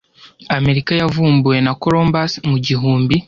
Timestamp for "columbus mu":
1.83-2.55